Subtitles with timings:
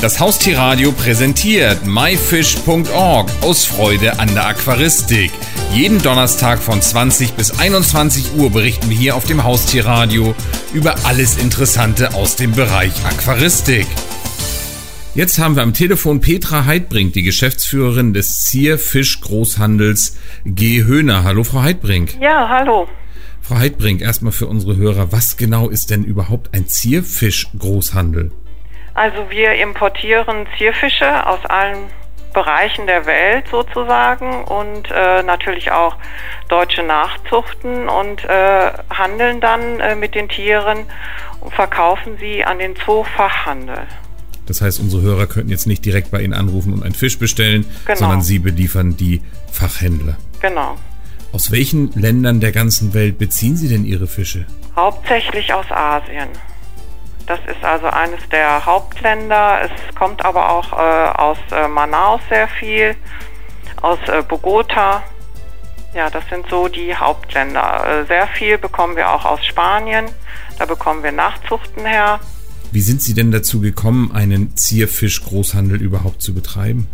[0.00, 5.32] Das Haustierradio präsentiert myfish.org aus Freude an der Aquaristik.
[5.74, 10.36] Jeden Donnerstag von 20 bis 21 Uhr berichten wir hier auf dem Haustierradio
[10.72, 13.88] über alles Interessante aus dem Bereich Aquaristik.
[15.16, 20.84] Jetzt haben wir am Telefon Petra Heidbrink, die Geschäftsführerin des Zierfisch-Großhandels G.
[20.84, 21.24] Höhner.
[21.24, 22.20] Hallo, Frau Heidbrink.
[22.20, 22.86] Ja, hallo.
[23.40, 28.30] Frau Heidbrink, erstmal für unsere Hörer, was genau ist denn überhaupt ein Zierfisch-Großhandel?
[28.98, 31.86] Also wir importieren Zierfische aus allen
[32.34, 35.94] Bereichen der Welt sozusagen und äh, natürlich auch
[36.48, 40.78] deutsche Nachzuchten und äh, handeln dann äh, mit den Tieren
[41.40, 43.86] und verkaufen sie an den Zoofachhandel.
[44.46, 47.66] Das heißt, unsere Hörer könnten jetzt nicht direkt bei Ihnen anrufen und einen Fisch bestellen,
[47.86, 48.00] genau.
[48.00, 50.16] sondern Sie beliefern die Fachhändler.
[50.40, 50.76] Genau.
[51.30, 54.46] Aus welchen Ländern der ganzen Welt beziehen Sie denn Ihre Fische?
[54.74, 56.30] Hauptsächlich aus Asien.
[57.28, 59.60] Das ist also eines der Hauptländer.
[59.62, 62.96] Es kommt aber auch äh, aus äh, Manaus sehr viel,
[63.82, 65.02] aus äh, Bogota.
[65.94, 68.00] Ja, das sind so die Hauptländer.
[68.02, 70.06] Äh, sehr viel bekommen wir auch aus Spanien.
[70.58, 72.18] Da bekommen wir Nachzuchten her.
[72.72, 76.88] Wie sind Sie denn dazu gekommen, einen Zierfisch-Großhandel überhaupt zu betreiben?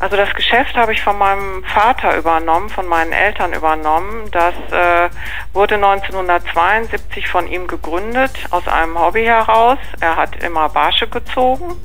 [0.00, 4.30] Also das Geschäft habe ich von meinem Vater übernommen, von meinen Eltern übernommen.
[4.32, 5.10] Das äh,
[5.52, 9.76] wurde 1972 von ihm gegründet, aus einem Hobby heraus.
[10.00, 11.76] Er hat immer Barsche gezogen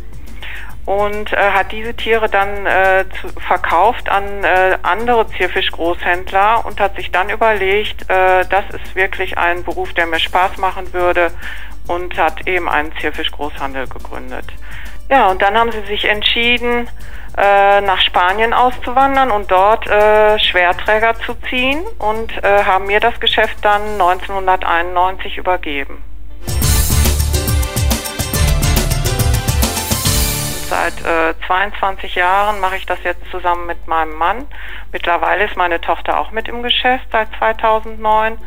[0.85, 6.95] und äh, hat diese Tiere dann äh, zu, verkauft an äh, andere Zierfischgroßhändler und hat
[6.95, 11.31] sich dann überlegt, äh, das ist wirklich ein Beruf, der mir Spaß machen würde
[11.87, 14.45] und hat eben einen Zierfischgroßhandel gegründet.
[15.09, 16.89] Ja, und dann haben sie sich entschieden,
[17.37, 23.19] äh, nach Spanien auszuwandern und dort äh, Schwerträger zu ziehen und äh, haben mir das
[23.19, 26.01] Geschäft dann 1991 übergeben.
[30.67, 30.93] Seit
[31.45, 34.47] 22 Jahren mache ich das jetzt zusammen mit meinem Mann.
[34.91, 38.37] Mittlerweile ist meine Tochter auch mit im Geschäft seit 2009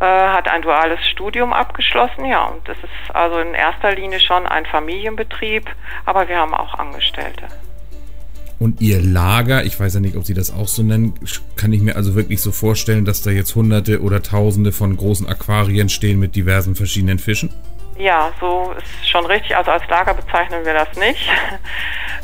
[0.00, 4.46] äh, hat ein duales Studium abgeschlossen, ja, und das ist also in erster Linie schon
[4.46, 5.64] ein Familienbetrieb,
[6.04, 7.44] aber wir haben auch Angestellte.
[8.60, 11.14] Und Ihr Lager, ich weiß ja nicht, ob Sie das auch so nennen,
[11.54, 15.28] kann ich mir also wirklich so vorstellen, dass da jetzt Hunderte oder Tausende von großen
[15.28, 17.50] Aquarien stehen mit diversen verschiedenen Fischen?
[17.98, 19.56] Ja, so ist schon richtig.
[19.56, 21.28] Also als Lager bezeichnen wir das nicht.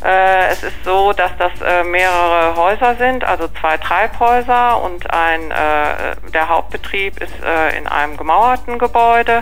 [0.02, 5.50] Äh, es ist so, dass das äh, mehrere Häuser sind, also zwei Treibhäuser und ein
[5.50, 9.40] äh, der Hauptbetrieb ist äh, in einem gemauerten Gebäude.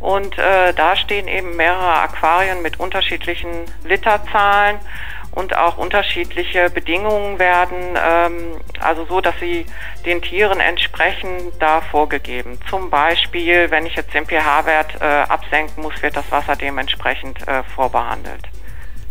[0.00, 4.78] Und äh, da stehen eben mehrere Aquarien mit unterschiedlichen Literzahlen
[5.32, 9.66] und auch unterschiedliche Bedingungen werden, ähm, also so, dass sie
[10.04, 12.58] den Tieren entsprechend da vorgegeben.
[12.68, 17.62] Zum Beispiel, wenn ich jetzt den pH-Wert äh, absenken muss, wird das Wasser dementsprechend äh,
[17.62, 18.48] vorbehandelt.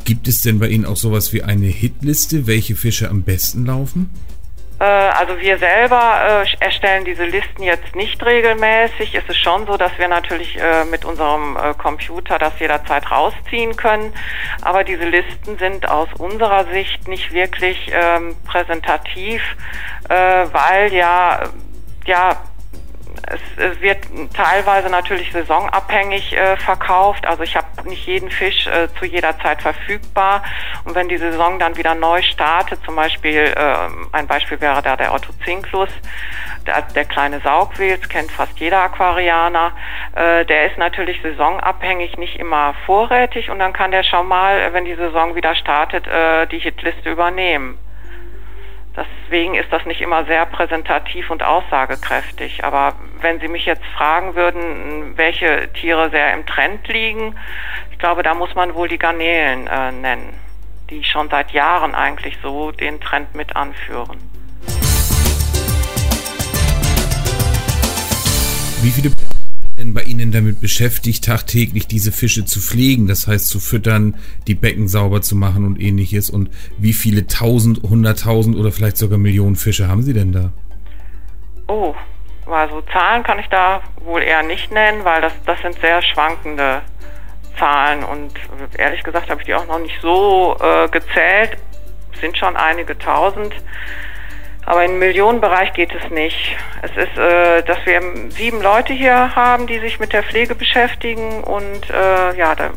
[0.10, 4.10] Gibt es denn bei Ihnen auch sowas wie eine Hitliste, welche Fische am besten laufen?
[4.80, 9.14] Äh, also wir selber äh, erstellen diese Listen jetzt nicht regelmäßig.
[9.14, 14.12] Es ist schon so, dass wir natürlich äh, mit unserem Computer das jederzeit rausziehen können.
[14.64, 19.44] Aber diese Listen sind aus unserer Sicht nicht wirklich ähm, präsentativ,
[20.08, 21.44] weil ja
[22.08, 22.49] ja
[23.28, 24.00] es, wird
[24.34, 27.26] teilweise natürlich saisonabhängig äh, verkauft.
[27.26, 30.44] Also ich habe nicht jeden Fisch äh, zu jeder Zeit verfügbar.
[30.86, 33.76] Und wenn die Saison dann wieder neu startet, zum Beispiel, äh,
[34.12, 35.90] ein Beispiel wäre da der Otto Zinklus,
[36.66, 39.72] der, der kleine Saugwils, kennt fast jeder Aquarianer.
[40.16, 44.86] Äh, der ist natürlich saisonabhängig, nicht immer vorrätig und dann kann der schon mal, wenn
[44.86, 47.78] die Saison wieder startet, äh, die Hitliste übernehmen.
[48.96, 52.64] Deswegen ist das nicht immer sehr präsentativ und aussagekräftig.
[52.64, 57.36] Aber wenn Sie mich jetzt fragen würden, welche Tiere sehr im Trend liegen,
[57.92, 60.34] ich glaube, da muss man wohl die Garnelen äh, nennen,
[60.90, 64.20] die schon seit Jahren eigentlich so den Trend mit anführen.
[68.82, 69.10] Wie viele
[69.90, 74.16] denn bei Ihnen damit beschäftigt, tagtäglich diese Fische zu pflegen, das heißt zu füttern,
[74.48, 76.30] die Becken sauber zu machen und ähnliches?
[76.30, 80.52] Und wie viele tausend, hunderttausend oder vielleicht sogar Millionen Fische haben Sie denn da?
[81.68, 81.96] Oh,
[82.46, 86.82] also Zahlen kann ich da wohl eher nicht nennen, weil das, das sind sehr schwankende
[87.58, 88.32] Zahlen und
[88.78, 91.58] ehrlich gesagt habe ich die auch noch nicht so äh, gezählt.
[92.14, 93.54] Es sind schon einige tausend.
[94.66, 96.56] Aber im Millionenbereich geht es nicht.
[96.82, 101.44] Es ist, äh, dass wir sieben Leute hier haben, die sich mit der Pflege beschäftigen
[101.44, 102.72] und äh, ja, da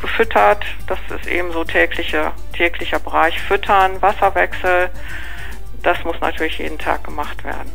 [0.00, 0.64] gefüttert.
[0.86, 3.40] Das ist eben so täglicher, täglicher Bereich.
[3.40, 4.90] Füttern, Wasserwechsel.
[5.82, 7.70] Das muss natürlich jeden Tag gemacht werden.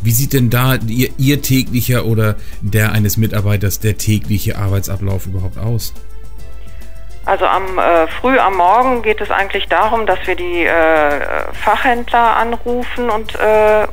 [0.00, 5.58] Wie sieht denn da ihr, ihr täglicher oder der eines Mitarbeiters der tägliche Arbeitsablauf überhaupt
[5.58, 5.92] aus?
[7.28, 12.36] Also am äh, früh am Morgen geht es eigentlich darum, dass wir die äh, Fachhändler
[12.36, 13.86] anrufen und äh,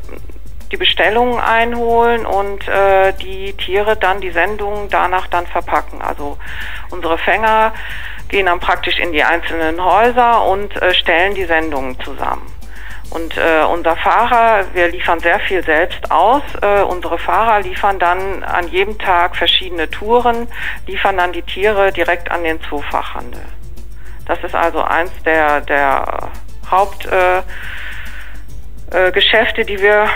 [0.72, 6.02] die Bestellungen einholen und äh, die Tiere dann die Sendungen danach dann verpacken.
[6.02, 6.38] Also
[6.92, 7.74] unsere Fänger
[8.30, 12.55] gehen dann praktisch in die einzelnen Häuser und äh, stellen die Sendungen zusammen.
[13.12, 16.42] Und äh, unser Fahrer, wir liefern sehr viel selbst aus.
[16.62, 20.48] Äh, unsere Fahrer liefern dann an jedem Tag verschiedene Touren,
[20.88, 23.42] liefern dann die Tiere direkt an den Zoofachhandel.
[24.25, 26.31] Das ist also eins der, der
[26.69, 27.44] Hauptgeschäfte,
[28.92, 30.07] äh, äh, Geschäfte, die wir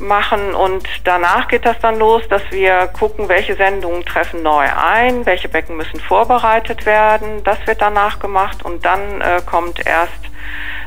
[0.00, 5.26] machen und danach geht das dann los, dass wir gucken, welche Sendungen treffen neu ein,
[5.26, 7.42] welche Becken müssen vorbereitet werden.
[7.44, 10.12] Das wird danach gemacht und dann äh, kommt erst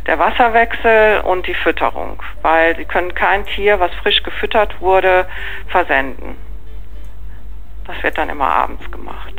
[0.06, 5.28] der Wasserwechsel und die Fütterung, weil sie können kein Tier, was frisch gefüttert wurde,
[5.68, 6.36] versenden.
[7.86, 9.39] Das wird dann immer abends gemacht.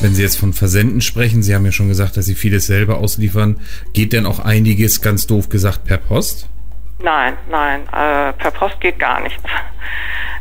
[0.00, 2.98] Wenn Sie jetzt von Versenden sprechen, Sie haben ja schon gesagt, dass Sie vieles selber
[2.98, 3.60] ausliefern.
[3.92, 6.48] Geht denn auch einiges, ganz doof gesagt, per Post?
[7.02, 9.42] Nein, nein, äh, per Post geht gar nichts.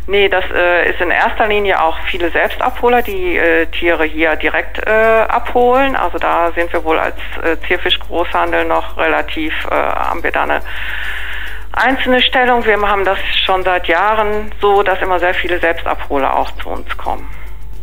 [0.08, 4.80] Nee, das äh, ist in erster Linie auch viele Selbstabholer, die äh, Tiere hier direkt
[4.80, 5.96] äh, abholen.
[5.96, 10.62] Also da sind wir wohl als äh, Zierfischgroßhandel noch relativ, äh, haben wir da eine
[11.74, 12.66] einzelne Stellung.
[12.66, 16.98] Wir haben das schon seit Jahren so, dass immer sehr viele Selbstabholer auch zu uns
[16.98, 17.30] kommen.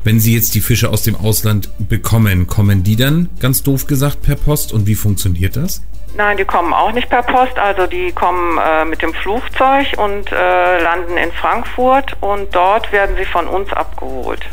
[0.06, 4.22] Wenn Sie jetzt die Fische aus dem Ausland bekommen, kommen die dann ganz doof gesagt
[4.22, 5.82] per Post und wie funktioniert das?
[6.16, 7.58] Nein, die kommen auch nicht per Post.
[7.58, 13.16] Also die kommen äh, mit dem Flugzeug und äh, landen in Frankfurt und dort werden
[13.16, 14.46] sie von uns abgeholt.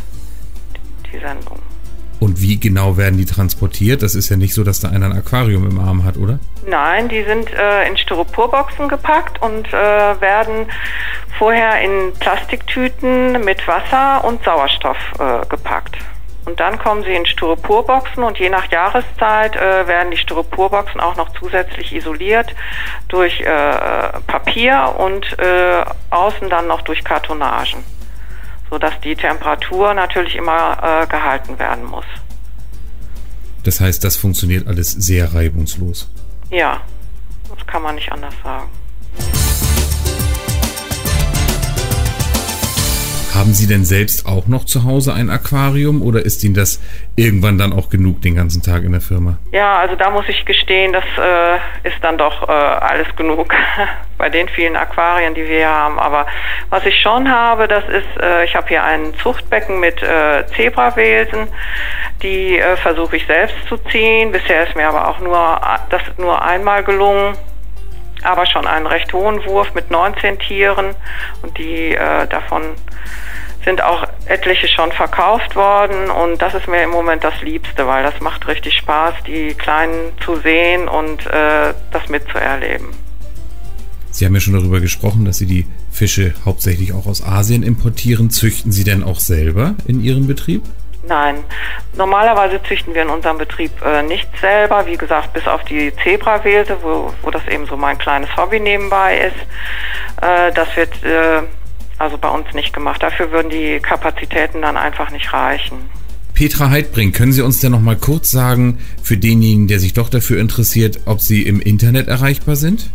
[1.14, 1.60] Die Sendung.
[2.24, 4.02] Und wie genau werden die transportiert?
[4.02, 6.40] Das ist ja nicht so, dass da einer ein Aquarium im Arm hat, oder?
[6.66, 10.68] Nein, die sind äh, in Styroporboxen gepackt und äh, werden
[11.38, 15.98] vorher in Plastiktüten mit Wasser und Sauerstoff äh, gepackt.
[16.46, 21.18] Und dann kommen sie in Styroporboxen und je nach Jahreszeit äh, werden die Styroporboxen auch
[21.18, 22.56] noch zusätzlich isoliert
[23.10, 23.46] durch äh,
[24.28, 27.84] Papier und äh, außen dann noch durch Kartonagen,
[28.74, 32.06] sodass die Temperatur natürlich immer äh, gehalten werden muss.
[33.64, 36.10] Das heißt, das funktioniert alles sehr reibungslos.
[36.50, 36.82] Ja,
[37.56, 38.68] das kann man nicht anders sagen.
[43.36, 46.80] Haben Sie denn selbst auch noch zu Hause ein Aquarium oder ist Ihnen das
[47.16, 49.38] irgendwann dann auch genug den ganzen Tag in der Firma?
[49.52, 53.56] Ja, also da muss ich gestehen, das äh, ist dann doch äh, alles genug
[54.20, 55.98] bei den vielen Aquarien, die wir hier haben.
[55.98, 56.28] Aber
[56.70, 61.48] was ich schon habe, das ist, äh, ich habe hier ein Zuchtbecken mit äh, Zebrawesen.
[62.22, 64.32] Die äh, versuche ich selbst zu ziehen.
[64.32, 65.60] Bisher ist mir aber auch nur
[65.90, 67.36] das nur einmal gelungen
[68.26, 70.96] aber schon einen recht hohen Wurf mit 19 Tieren
[71.42, 72.64] und die äh, davon
[73.64, 78.04] sind auch etliche schon verkauft worden und das ist mir im Moment das Liebste, weil
[78.04, 82.88] das macht richtig Spaß, die Kleinen zu sehen und äh, das mitzuerleben.
[84.12, 88.30] Sie haben ja schon darüber gesprochen, dass Sie die Fische hauptsächlich auch aus Asien importieren.
[88.30, 90.64] Züchten Sie denn auch selber in Ihrem Betrieb?
[91.06, 91.44] Nein,
[91.98, 94.86] normalerweise züchten wir in unserem Betrieb äh, nicht selber.
[94.86, 99.18] Wie gesagt, bis auf die Zebrawelse, wo, wo das eben so mein kleines Hobby nebenbei
[99.18, 100.24] ist.
[100.26, 101.42] Äh, das wird äh,
[101.98, 103.04] also bei uns nicht gemacht.
[103.04, 105.90] Dafür würden die Kapazitäten dann einfach nicht reichen.
[106.34, 110.10] Petra Heidbrink, können Sie uns denn noch mal kurz sagen, für denjenigen, der sich doch
[110.10, 112.90] dafür interessiert, ob Sie im Internet erreichbar sind?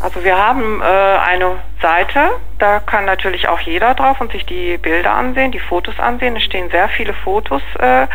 [0.00, 4.78] Also wir haben äh, eine Seite, da kann natürlich auch jeder drauf und sich die
[4.78, 6.36] Bilder ansehen, die Fotos ansehen.
[6.36, 8.06] Es stehen sehr viele Fotos äh,